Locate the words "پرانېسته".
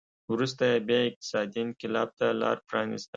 2.69-3.09